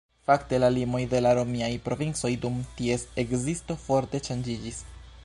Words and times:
Fakte 0.27 0.59
la 0.61 0.69
limoj 0.77 1.01
de 1.11 1.19
la 1.25 1.33
romiaj 1.39 1.69
provincoj 1.83 2.33
dum 2.47 2.57
ties 2.81 3.05
ekzisto 3.25 3.79
forte 3.85 4.23
ŝanĝiĝis. 4.31 4.83